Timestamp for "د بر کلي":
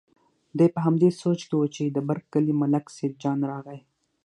1.85-2.53